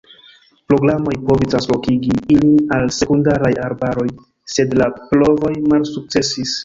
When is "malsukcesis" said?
5.75-6.57